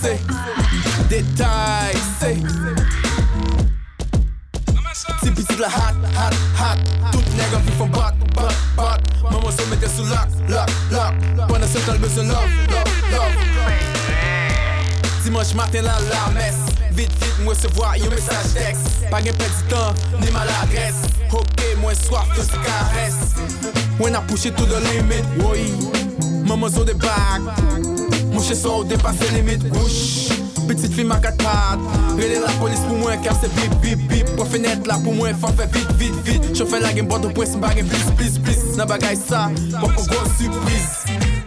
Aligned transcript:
Say, 0.00 0.16
détail, 1.08 1.96
say. 2.20 2.36
Ti 5.20 5.30
pitit 5.30 5.58
la 5.58 5.68
hot, 5.68 5.96
hot, 6.14 6.34
hot. 6.56 6.78
Tout 7.10 7.24
nègre 7.36 7.58
vi 7.66 7.72
fon 7.72 7.88
bat, 7.88 8.14
bat, 8.36 8.54
bat. 8.76 9.00
Maman 9.24 9.50
se 9.50 9.66
mette 9.70 9.90
sou 9.90 10.04
lock, 10.04 10.28
lock, 10.48 10.70
lock 10.92 11.14
Pendant 11.48 11.66
ce 11.66 11.78
temps, 11.78 11.98
besoin 11.98 12.24
love, 12.24 12.48
love, 12.70 12.84
love. 13.10 13.34
Dimanche 15.24 15.54
matin 15.54 15.82
la 15.82 15.98
la 16.10 16.32
messe. 16.32 16.62
Vite, 16.92 17.12
vite, 17.20 17.38
moi 17.42 17.56
se 17.56 17.66
voir 17.74 17.96
yon 17.96 18.10
message 18.10 18.54
texte. 18.54 19.10
Pas 19.10 19.20
perdre 19.20 19.38
du 19.38 19.68
temps, 19.68 19.94
ni 20.20 20.30
maladresse 20.30 21.02
Ok, 21.32 21.76
moi 21.80 21.92
soif 21.94 22.28
de 22.36 22.42
se 22.42 22.56
caresse. 22.56 23.34
When 23.98 24.14
I 24.14 24.20
push 24.28 24.46
it 24.46 24.56
to 24.56 24.64
the 24.64 24.80
limit, 24.92 25.24
oui. 25.44 25.74
Maman 26.46 26.70
zo 26.70 26.84
de 26.84 26.92
bag 26.92 27.97
Mouche 28.38 28.52
son 28.52 28.84
dépasse 28.84 29.32
limite, 29.34 29.64
whoosh 29.64 30.28
Petite 30.68 30.92
fille 30.92 31.02
ma 31.02 31.16
4 31.16 31.36
pattes 31.38 31.80
Rele 32.16 32.40
la 32.40 32.52
police 32.52 32.78
pour 32.86 32.96
moi 32.96 33.16
car 33.16 33.34
c'est 33.40 33.52
bip 33.52 33.74
bip 33.80 33.98
bip 34.06 34.36
Pour 34.36 34.46
fenêtre 34.46 34.86
là 34.86 34.96
pour 35.02 35.12
moi 35.12 35.30
faut 35.34 35.48
faire 35.48 35.66
vite 35.66 35.90
vite 35.98 36.14
vite. 36.24 36.56
Chauffeur 36.56 36.80
la 36.80 36.92
game 36.92 37.08
boîte 37.08 37.22
de 37.22 37.28
presse 37.28 37.56
m'bagay 37.56 37.82
plus 37.82 37.98
plus 38.16 38.38
plus. 38.38 38.76
Bagay 38.76 39.16
ça, 39.16 39.50
pour 39.80 39.90
grosse 39.90 40.36
surprise 40.38 41.37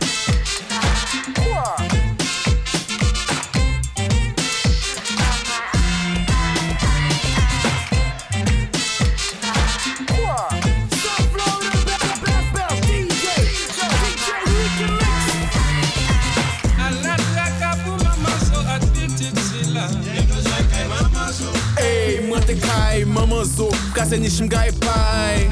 mwen 22.91 23.05
te 23.05 23.05
kay, 23.05 23.05
maman 23.05 23.45
zo 23.45 23.69
Kase 23.93 24.19
ni 24.19 24.29
shmgay 24.29 24.71
pay 24.79 25.49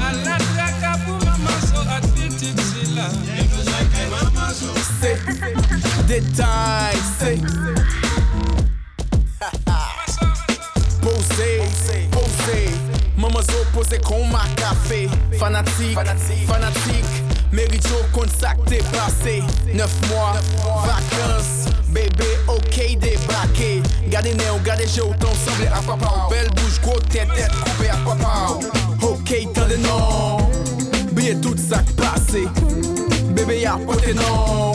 Say, 5.00 5.16
détail, 6.06 6.96
say. 7.18 7.40
Posé, 11.00 11.62
posé 12.10 12.70
Maman 13.16 13.42
zo 13.42 13.64
pose 13.72 13.98
kon 14.04 14.26
ma 14.30 14.44
café 14.56 15.08
Fanatique, 15.38 15.96
fanatique 16.46 17.30
kon 18.12 18.28
sak 18.40 18.58
te 18.68 18.78
pase. 18.92 19.40
Neuf 19.74 19.90
mois, 20.08 20.34
vacances. 20.84 21.70
Bébé, 21.88 22.28
ok, 22.46 22.98
débarqué 23.00 23.82
Gade 24.10 24.34
je 24.86 25.02
ou 25.02 25.14
ton 25.14 25.28
semble 25.28 25.68
à 25.72 25.80
papa. 25.80 26.26
Belle 26.28 26.48
bouche, 26.56 26.80
gros 26.82 26.98
tête, 27.00 27.28
tête 27.34 27.52
coupée 27.64 27.90
à 27.90 27.96
papa. 28.04 28.58
Ok, 29.02 29.52
tande 29.54 29.78
non 29.82 30.50
Biye 31.12 31.36
tout 31.40 31.56
sak 31.56 31.84
pase 31.96 32.42
Bébé 33.34 33.60
ya 33.60 33.78
pote 33.86 34.14
non 34.14 34.72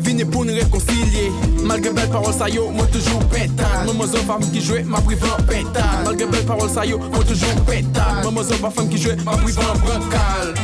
Vini 0.00 0.24
pou 0.24 0.44
nou 0.44 0.54
rekoncilye 0.54 1.30
Malgré 1.64 1.92
belle 1.92 2.08
parole 2.08 2.32
sa 2.32 2.48
yo, 2.48 2.70
moi 2.70 2.86
toujours 2.86 3.20
pétard 3.28 3.84
Maman 3.86 4.06
zo 4.06 4.18
femme 4.18 4.50
qui 4.52 4.60
jouait, 4.60 4.82
ma 4.82 5.00
prive 5.00 5.24
en 5.24 5.42
pétard 5.42 6.02
Malgré 6.04 6.26
belle 6.26 6.44
parole 6.44 6.70
sa 6.70 6.86
yo, 6.86 6.98
moi 6.98 7.24
toujours 7.24 7.54
pétard 7.66 8.22
Maman 8.24 8.42
zo 8.42 8.54
femme 8.54 8.88
qui 8.88 8.98
jouait, 8.98 9.16
ma 9.24 9.32
prive 9.32 9.58
en 9.58 9.78
brancal 9.78 10.54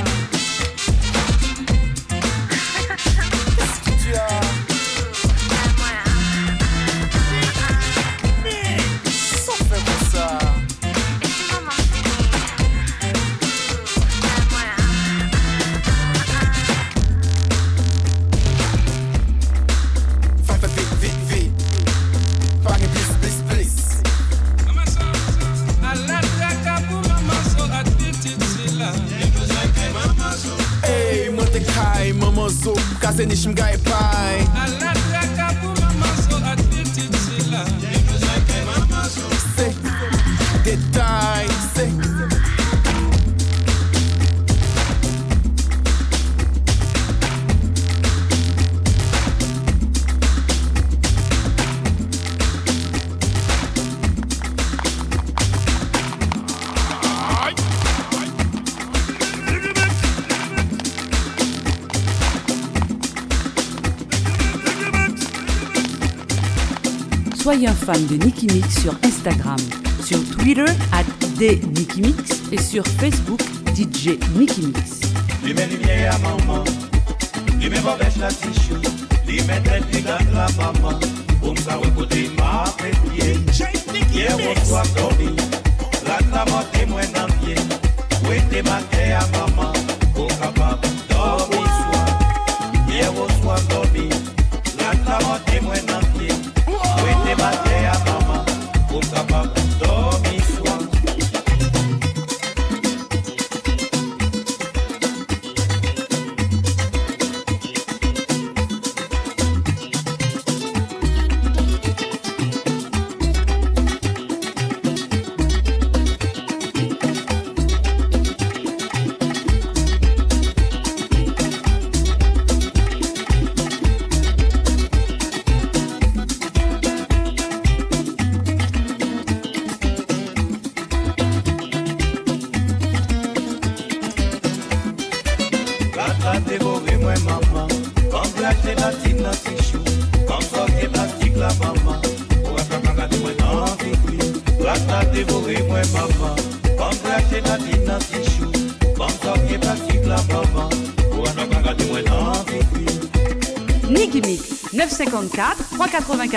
fan 67.86 68.04
de 68.08 68.16
Nicky 68.16 68.46
Mix 68.48 68.80
sur 68.82 68.94
Instagram, 69.04 69.56
sur 70.04 70.18
Twitter 70.30 70.64
at 70.92 71.04
DNickyMix 71.38 72.42
et 72.50 72.60
sur 72.60 72.84
Facebook 72.84 73.40
DJ 73.76 74.18
Nicky 74.34 74.62
Mix. 74.66 75.02
Li 75.44 75.54
men 75.54 75.70
maman. 76.20 76.64
Li 77.60 77.70
men 77.70 77.84
la 78.18 78.28
tichou 78.32 78.80
Li 79.28 79.38
men 79.46 79.62
li 79.92 80.02
la 80.02 80.18
maman. 80.58 80.98
M'sa 81.46 81.76
ma 81.76 81.86
La 86.02 86.18
ma 89.32 89.46
maman? 89.46 89.55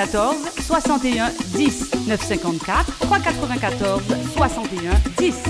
94 0.06 0.34
61 0.62 1.32
10. 1.58 1.90
954 2.08 2.86
394 3.00 4.02
61 4.38 4.94
10. 5.18 5.49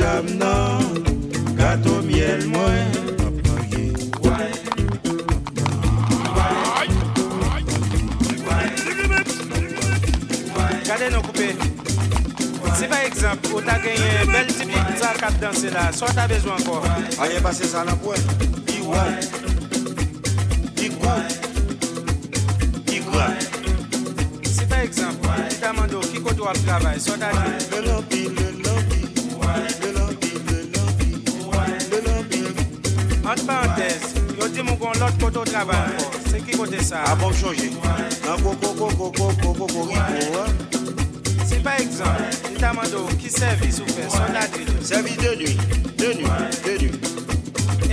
cham 0.00 0.26
nan 0.40 0.80
miel 2.08 2.40
mwen 2.48 2.86
nou 11.12 11.22
koupe 11.26 11.48
Si 12.80 12.86
par 12.88 13.02
ekzamp, 13.04 13.44
ou 13.52 13.60
ta 13.60 13.76
genye 13.84 14.24
bel 14.32 14.48
tipi 14.48 14.80
zar 15.00 15.20
kap 15.20 15.36
danse 15.42 15.68
la 15.74 15.90
So 15.92 16.08
ta 16.16 16.24
bezou 16.30 16.54
anko 16.56 16.80
Aye 17.20 17.42
pase 17.44 17.68
sa 17.68 17.84
nan 17.84 18.00
pwen 18.00 18.20
Di 18.64 18.80
Di 20.76 20.88
Di 22.88 23.02
Si 24.48 24.64
par 24.64 24.80
ekzamp, 24.80 25.28
ou 25.28 25.60
ta 25.60 25.74
mando 25.76 26.00
ki 26.08 26.24
koto 26.24 26.48
ta 27.20 27.68
C'est 36.30 36.40
qui 36.40 36.56
ki 36.56 36.84
ça? 36.84 37.02
A 37.04 37.14
bon 37.16 37.32
chanje, 37.32 37.70
nan 38.24 38.40
koko 38.42 38.72
koko 38.74 39.12
koko 39.12 39.28
de 45.16 45.34
nuit, 45.36 45.58
de 45.98 46.14
nuit, 46.14 46.30
de 46.64 46.78
nuit. 46.78 46.92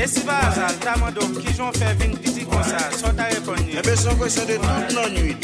Et 0.02 0.08
si 0.08 0.22
ba 0.22 0.40
azal, 0.48 0.72
lita 0.72 0.96
mando 0.98 1.28
ki 1.42 1.54
jon 1.58 1.74
fe 1.74 1.92
vin 2.00 2.16
piti 2.16 2.46
kon 2.46 2.64
sa, 2.64 2.90
son 2.96 3.14
ta 3.16 3.28
repon 3.34 3.60
nui. 3.60 3.76
Ebe 3.76 3.96
de 4.46 4.56
tout 4.56 4.96
nan 4.96 5.14
nui. 5.14 5.36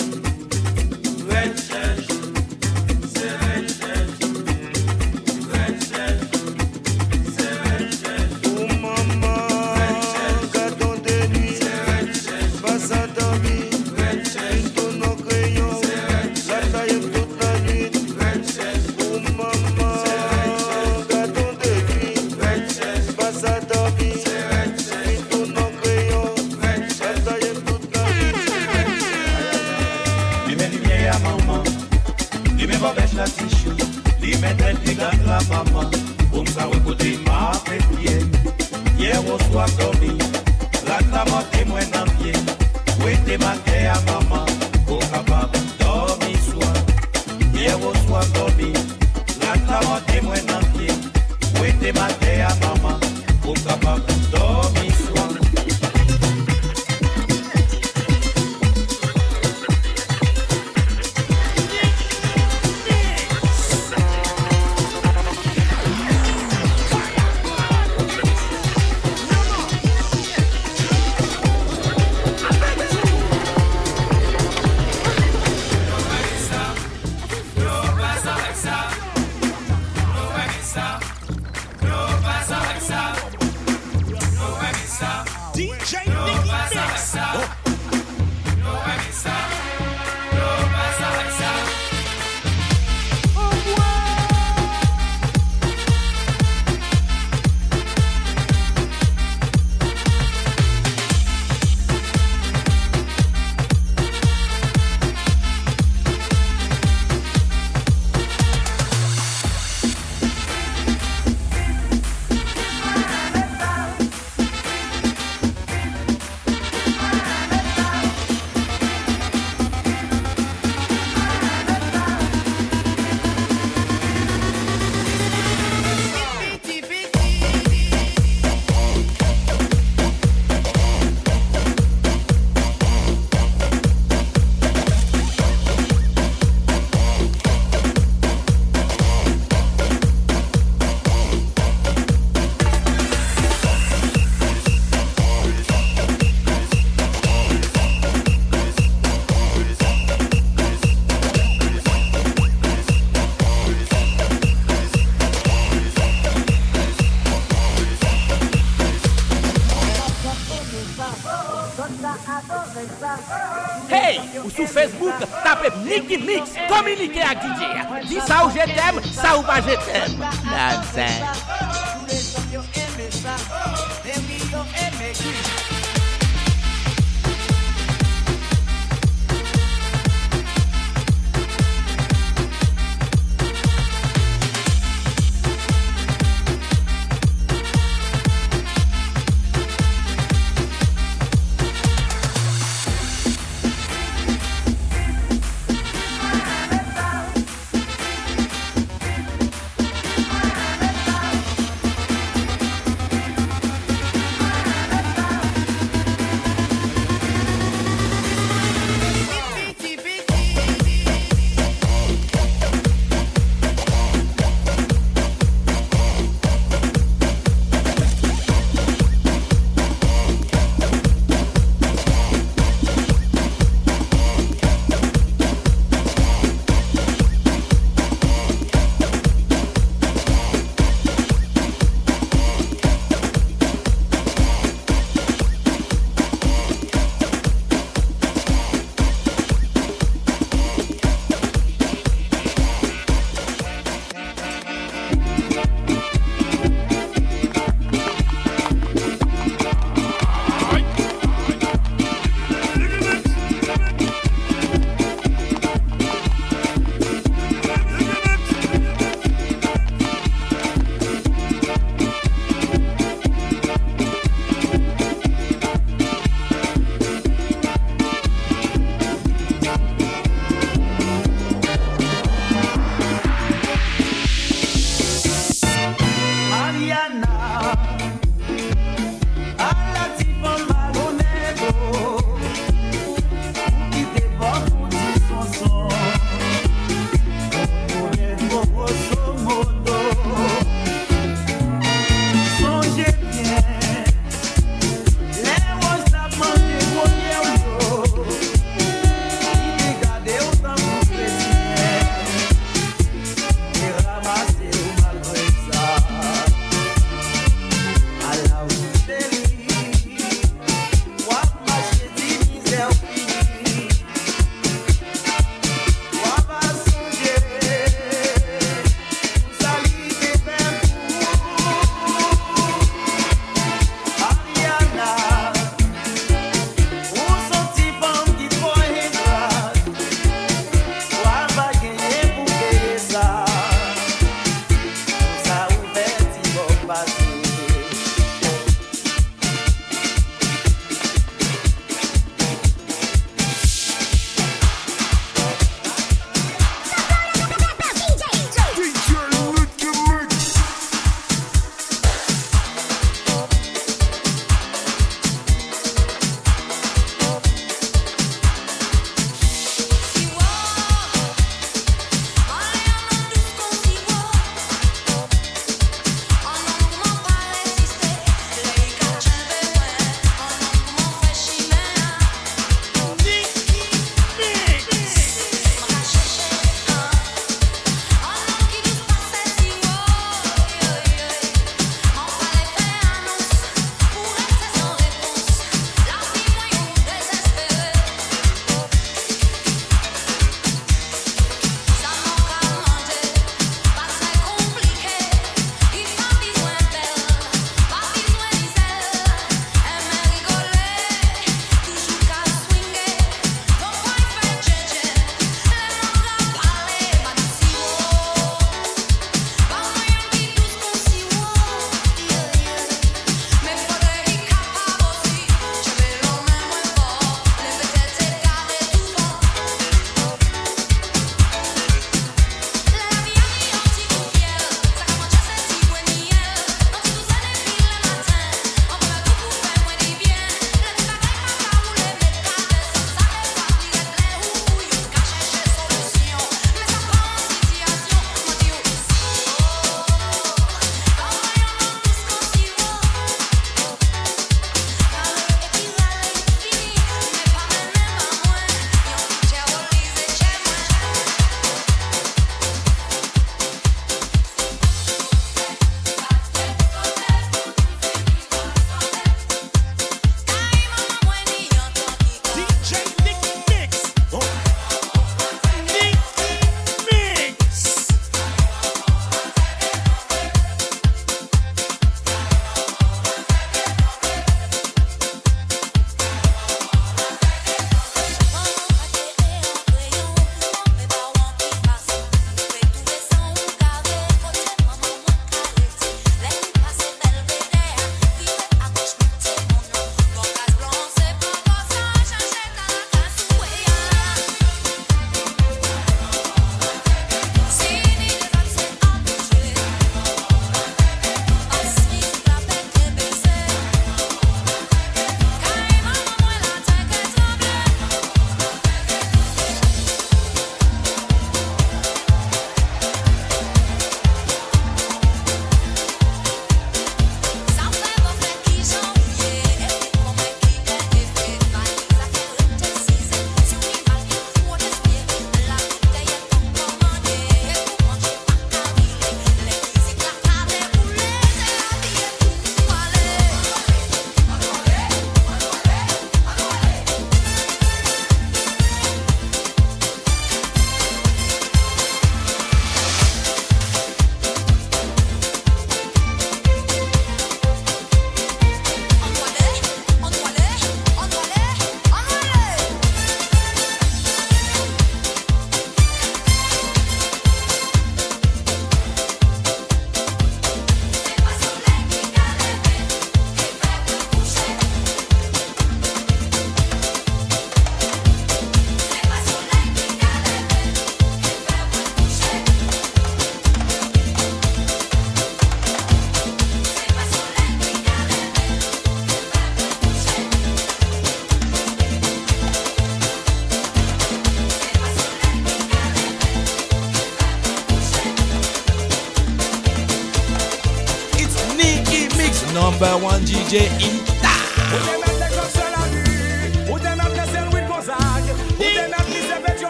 komplike 167.03 167.19
ak 167.19 167.38
DJ 167.43 167.62
ya. 167.75 167.83
Di 168.07 168.17
sa 168.24 168.36
ou 168.45 168.50
je 168.51 168.63
tem, 168.63 168.95
sa 169.12 169.36
ou 169.36 169.43
pa 169.43 169.60
je 169.60 169.75
tem. 169.83 170.12
Nonsen. 170.48 171.33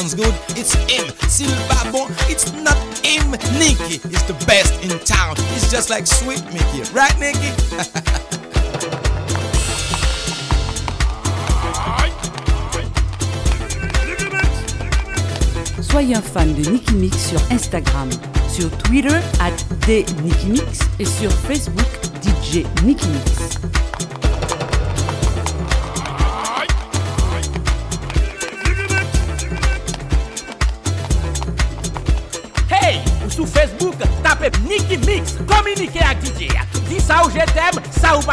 sounds 0.00 0.14
good, 0.14 0.34
it's 0.56 0.74
him. 0.90 1.06
Silva 1.28 1.92
Bon, 1.92 2.10
it's 2.28 2.52
not 2.66 2.76
him. 3.06 3.30
Nicky 3.60 4.00
is 4.08 4.22
the 4.24 4.34
best 4.44 4.74
in 4.82 4.90
town. 5.04 5.36
It's 5.54 5.70
just 5.70 5.88
like 5.88 6.04
sweet 6.06 6.42
Mickey, 6.52 6.82
right, 6.92 7.16
Nicky? 7.20 7.52
Soyez 15.80 16.16
un 16.16 16.22
fan 16.22 16.52
de 16.54 16.70
Nicky 16.70 16.94
Mix 16.94 17.28
sur 17.28 17.40
Instagram, 17.52 18.10
sur 18.48 18.68
Twitter 18.78 19.20
at 19.38 19.52
Mix 20.48 20.80
et 20.98 21.04
sur 21.04 21.30
Facebook 21.30 21.86
DJ 22.20 22.64
Nicky 22.84 23.06
Mix. 23.06 23.73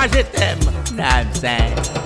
pas 0.02 0.08
je 0.08 0.24
t'aime. 0.24 0.60
Nonsense. 0.96 2.01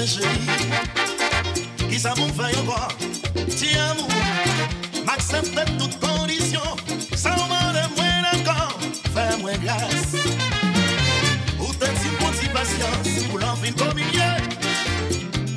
Amour, 0.00 0.06
mes 0.06 0.06
chéris. 0.06 1.90
Qui 1.90 1.98
ça 1.98 2.14
m'en 2.16 2.28
fait 2.28 2.56
encore? 2.58 2.88
Tiens, 3.56 3.90
amour, 3.90 4.08
m'accepte 5.04 5.54
de 5.54 5.78
toutes 5.78 5.98
conditions. 6.00 6.76
Sans 7.14 7.34
demander 7.34 7.86
moins 7.96 8.22
d'accord, 8.22 8.78
fais-moi 9.14 9.52
grâce. 9.62 10.14
Ou 11.60 11.72
t'es 11.74 11.86
si 12.00 12.08
pour 12.18 12.34
si 12.34 12.48
patience, 12.48 13.24
pour 13.28 13.38
l'enfin 13.38 13.72
communier. 13.72 14.36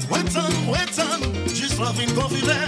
Weton, 0.10 0.54
weton, 0.68 1.22
juste 1.54 1.80
l'enfin 1.80 2.08
confident. 2.14 2.68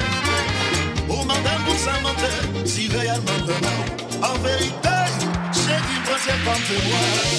Oh 1.10 1.24
madame, 1.26 1.64
pour 1.66 1.78
ça 1.78 2.00
mentir, 2.02 2.66
si 2.66 2.88
réellement 2.88 3.46
vraiment, 3.46 4.34
en 4.34 4.38
vérité, 4.40 4.90
j'ai 5.54 5.80
qui 5.88 6.00
pensait 6.06 6.40
comme 6.44 6.64
témoin. 6.64 7.35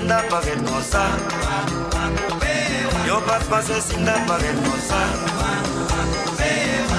sinda 0.00 0.22
paguer 0.30 0.58
cosa. 0.64 1.02
Yo 3.06 3.20
pas 3.22 3.44
passer 3.44 3.82
sinda 3.82 4.14
paguer. 4.26 4.54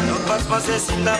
Yo 0.08 0.18
pas 0.28 0.80
sinda. 0.80 1.18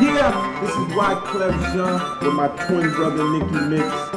Yeah 0.00 0.51
is 0.92 0.98
Wyclef 0.98 1.72
Jean 1.72 2.26
with 2.26 2.34
my 2.34 2.48
twin 2.66 2.90
brother 2.90 3.28
Nicky 3.30 3.66
Mix. 3.68 4.11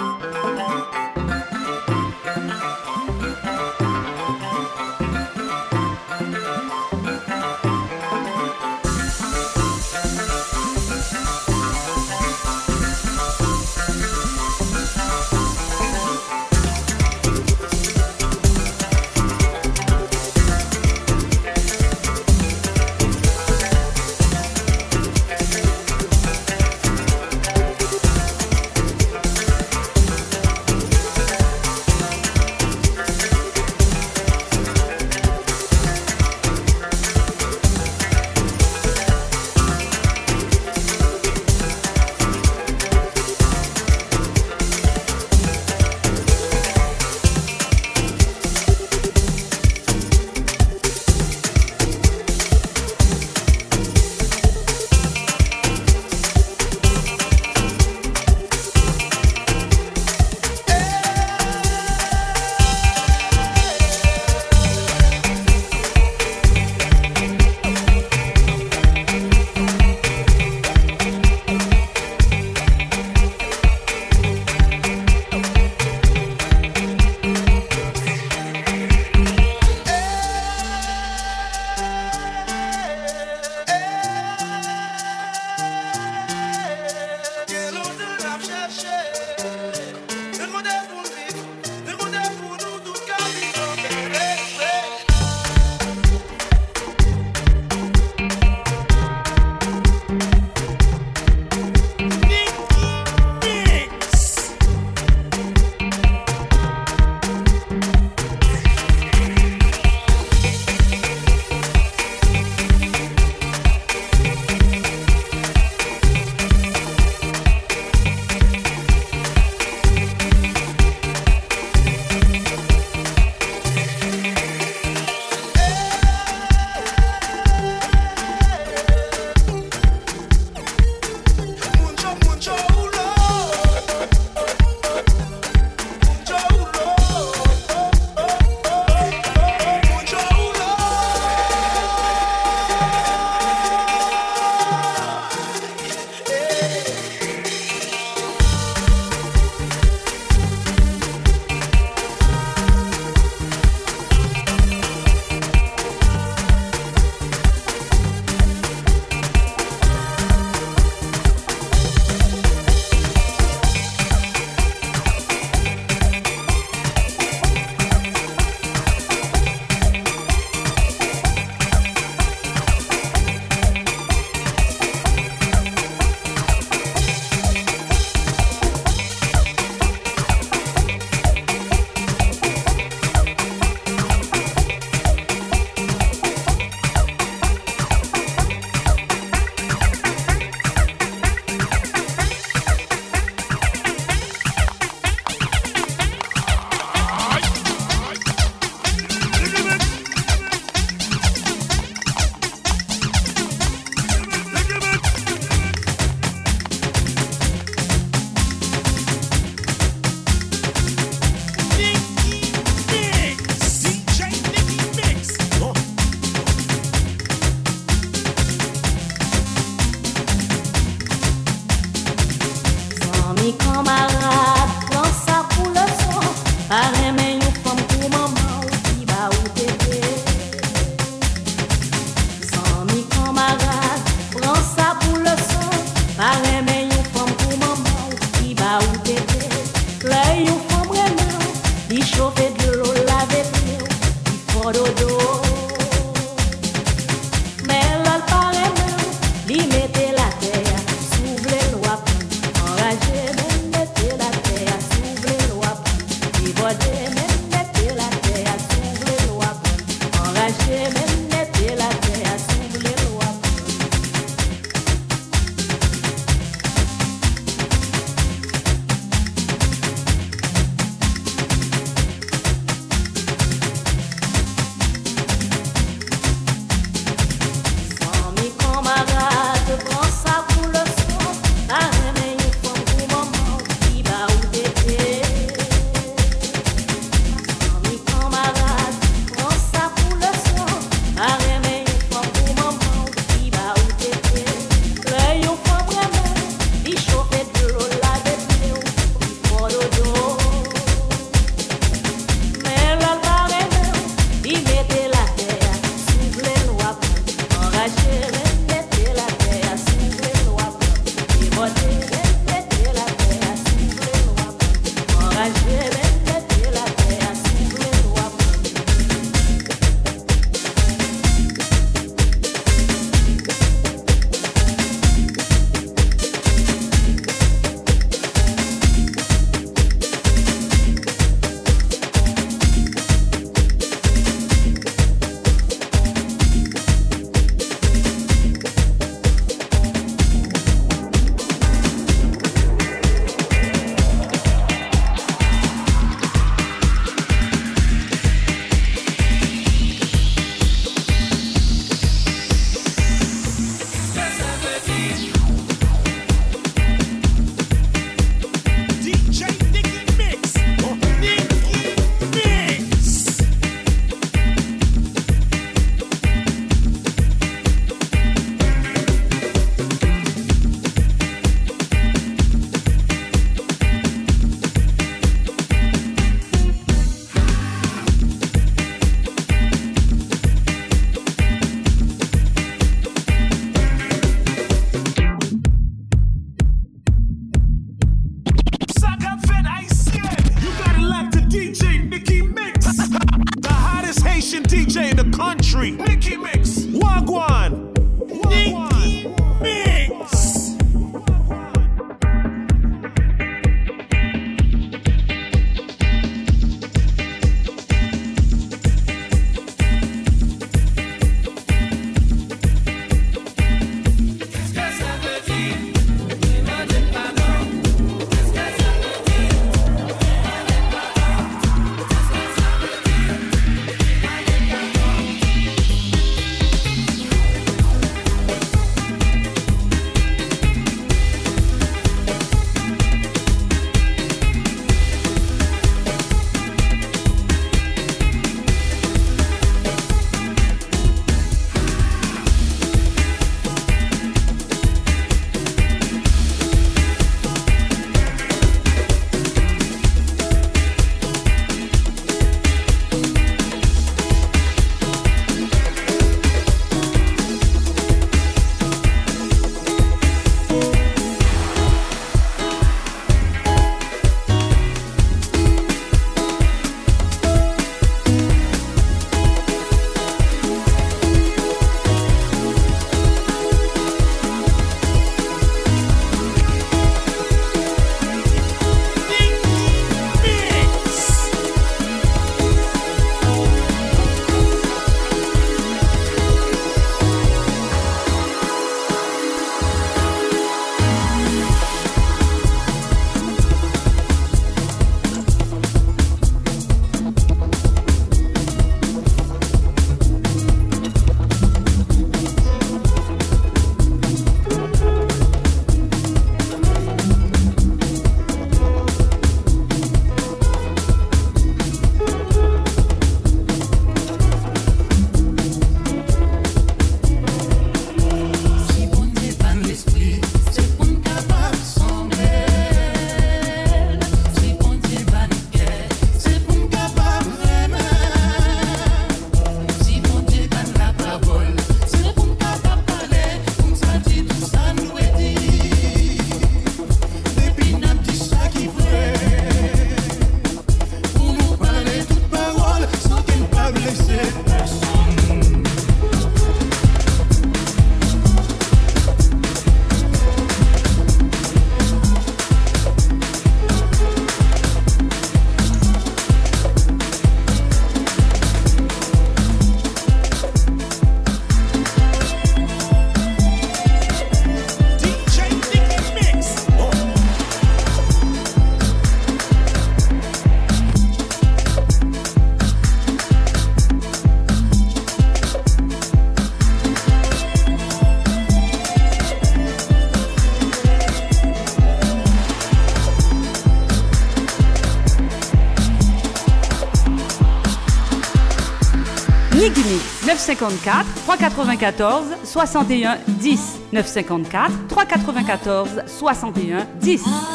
954 590.66 591.26
394 591.46 592.44
61 592.64 593.38
10 593.62 593.80
954 594.12 594.90
394 595.10 596.28
61 596.28 597.06
10 597.22 597.75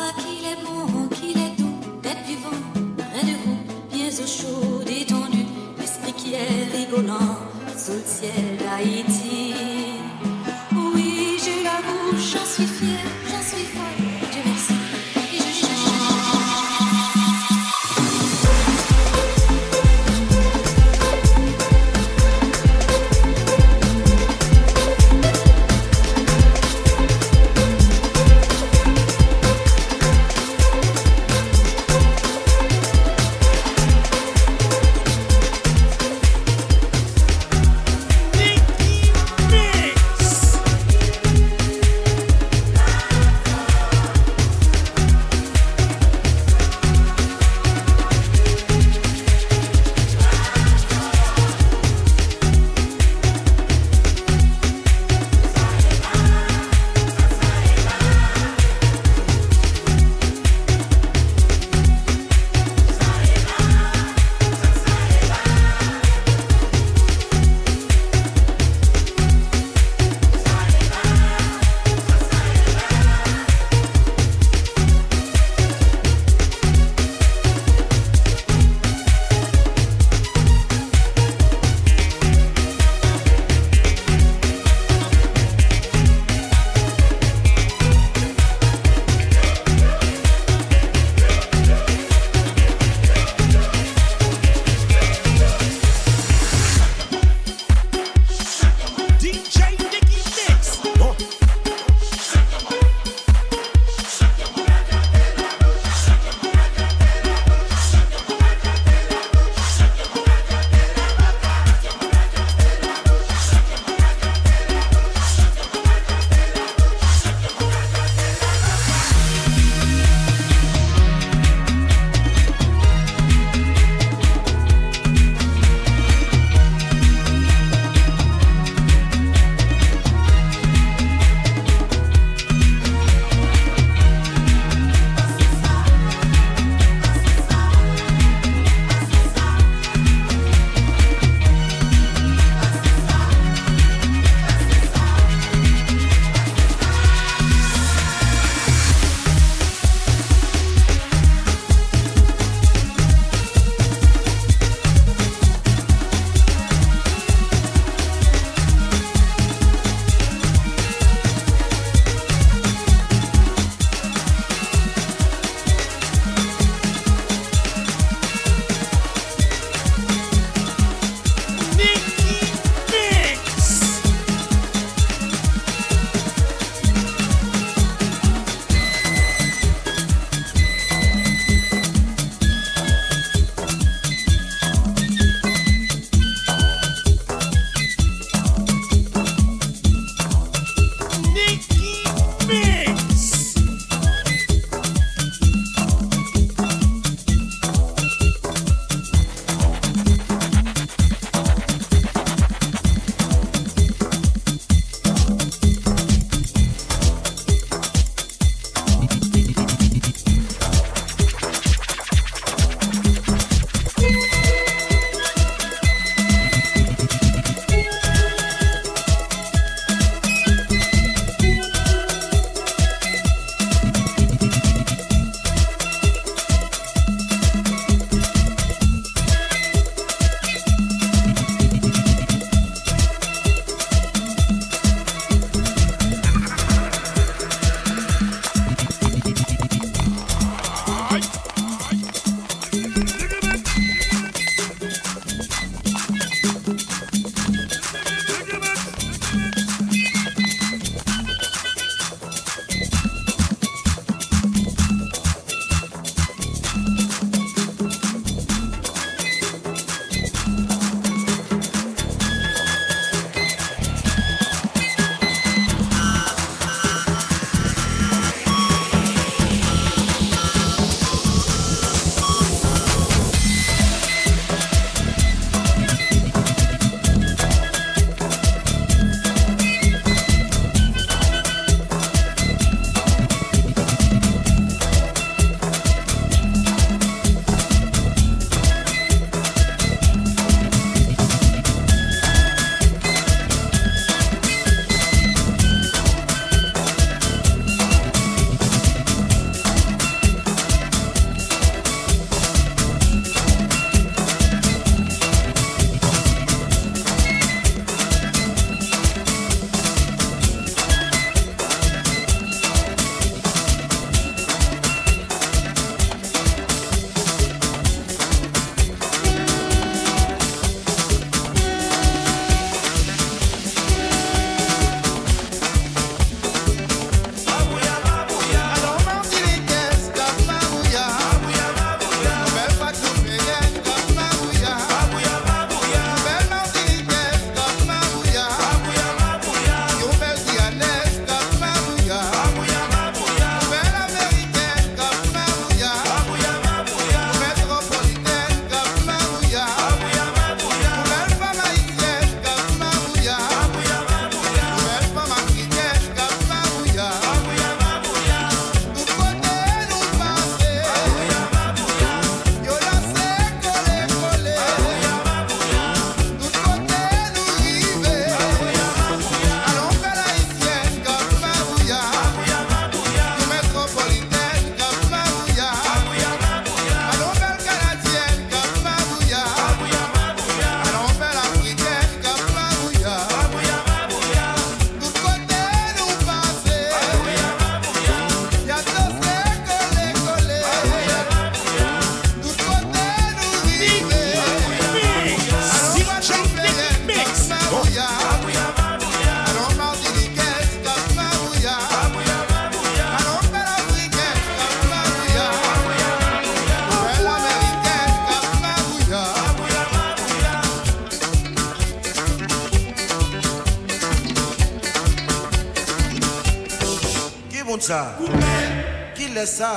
sa 419.61 419.73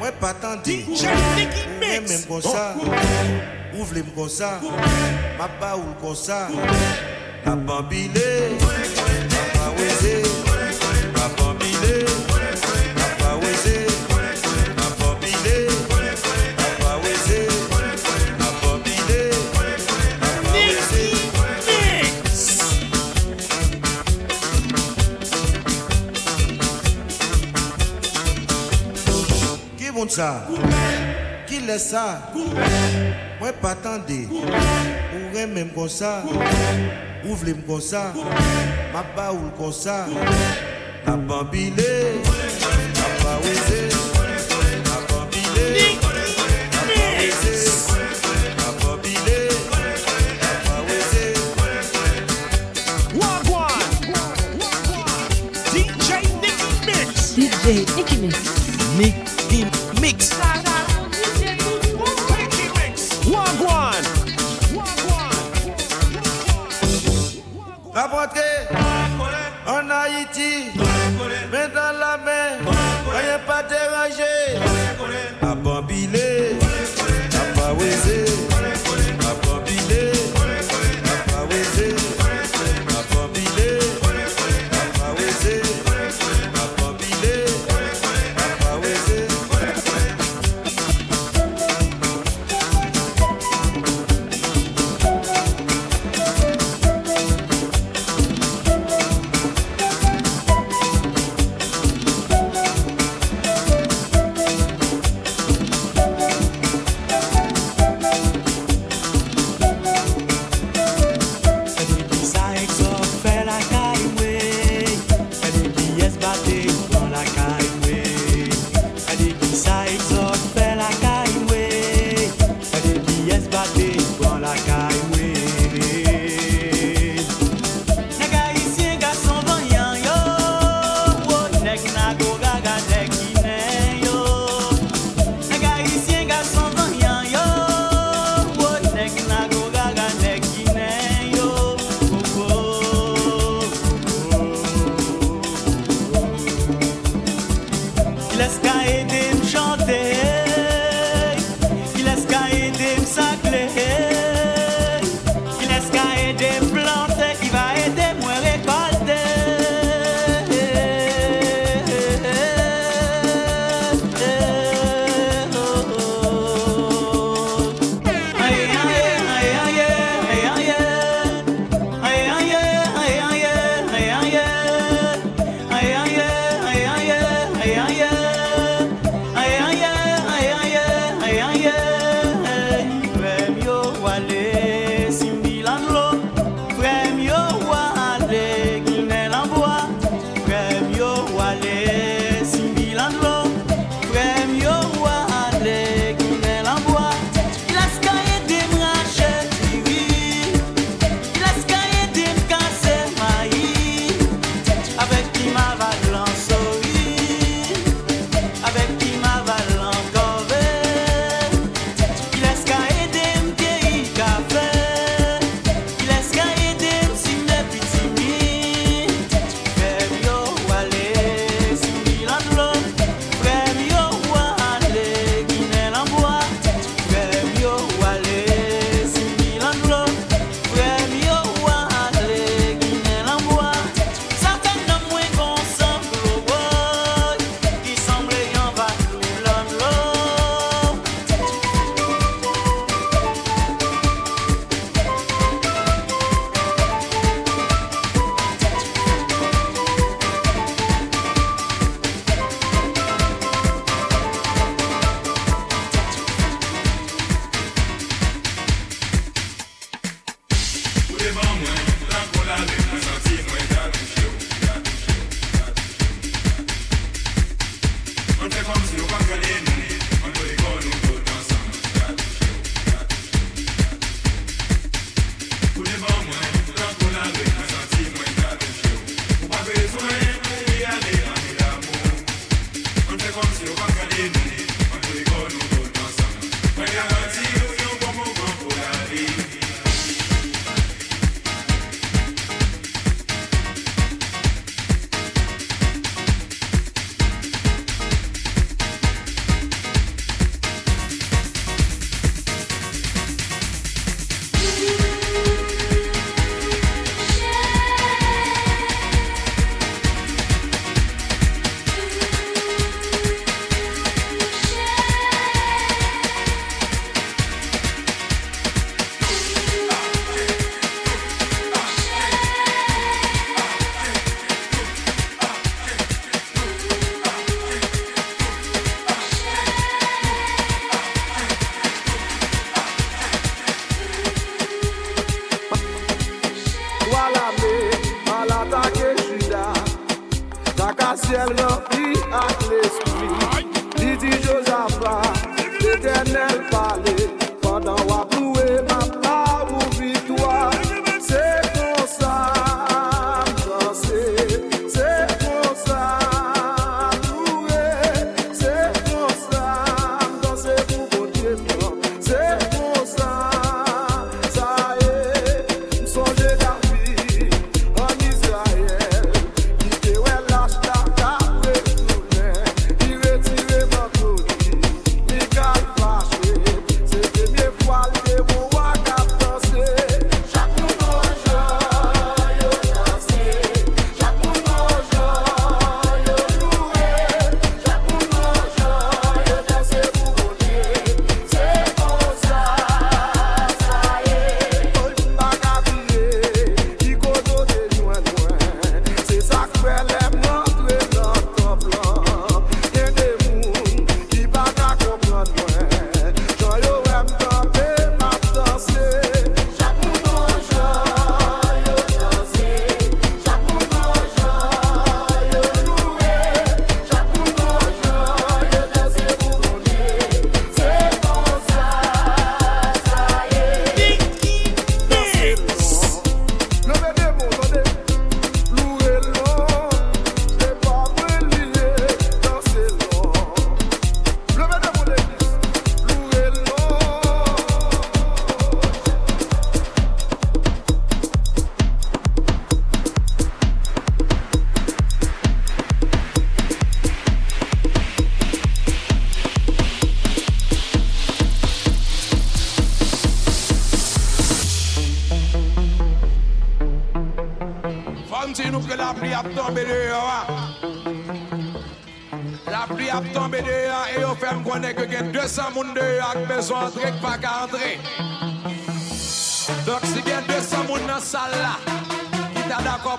Mwen 0.00 0.12
patande 0.20 0.78
Ou 0.88 0.96
men 1.80 2.06
men 2.08 2.22
kon 2.28 2.40
sa 2.40 2.72
Ou 3.76 3.84
vle 3.90 4.04
m 4.06 4.12
kon 4.16 4.30
sa 4.32 4.56
Ma 5.36 5.48
ba 5.60 5.74
ou 5.76 5.92
kon 6.00 6.16
sa 6.16 6.46
fè 31.76 31.78
sa 31.78 32.32
Mwen 33.40 33.54
patande 33.60 34.24
Ou 34.32 35.32
remèm 35.34 35.68
kon 35.74 35.88
sa 35.92 36.22
Ou 37.26 37.36
vlèm 37.40 37.60
kon 37.68 37.80
sa 37.80 38.12
Ma 38.94 39.04
ba 39.16 39.30
ou 39.34 39.52
kon 39.58 39.72
sa 39.72 40.06
Na 41.06 41.16
bambile 41.16 42.35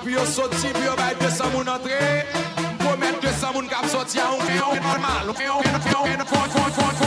Pi 0.07 0.13
yo 0.13 0.25
soti, 0.25 0.69
pi 0.71 0.85
yo 0.85 0.95
bay 0.95 1.13
200 1.19 1.51
moun 1.51 1.67
antre 1.67 2.23
Mpo 2.79 2.95
met 2.95 3.19
200 3.19 3.51
moun 3.53 3.67
kap 3.67 3.83
soti 3.91 4.21
A 4.23 4.29
ou 4.31 4.39
kè 4.39 4.55
yon 4.55 4.79
normal 4.79 5.27
Ou 5.27 5.35
kè 5.35 5.49
yon 5.49 5.59
kè 5.59 5.73
yon 5.73 5.83
kè 5.83 5.91
yon 5.91 6.07
kè 6.07 6.15
yon 6.15 6.47
kè 6.47 6.61
yon 6.63 6.71
kè 6.79 7.03
yon 7.03 7.06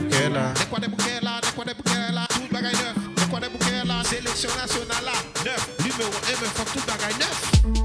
bouquet 0.00 0.28
là. 0.28 0.52
De 0.52 0.64
quoi 0.64 0.78
des 0.78 0.88
bouquets 0.88 1.20
là, 1.22 1.40
de 1.40 1.46
quoi 1.54 1.64
des 1.64 1.74
bouquets 1.74 2.12
là. 2.12 2.26
Tout 2.28 2.52
bagaille 2.52 2.72
neuf, 2.72 2.96
de 3.16 3.30
quoi 3.30 3.40
des 3.40 3.48
bouquets 3.48 3.84
là. 3.84 4.02
Sélection 4.04 4.50
nationale 4.56 5.04
là, 5.04 5.12
neuf. 5.44 5.68
Numéro 5.80 6.10
1, 6.10 6.30
me 6.40 6.46
fuck 6.46 6.72
tout 6.72 6.86
bagaille 6.86 7.18
neuf. 7.18 7.75